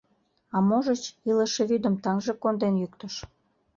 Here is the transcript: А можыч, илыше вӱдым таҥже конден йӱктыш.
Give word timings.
А 0.55 0.57
можыч, 0.67 1.01
илыше 1.29 1.61
вӱдым 1.69 1.95
таҥже 2.03 2.33
конден 2.43 2.73
йӱктыш. 2.81 3.15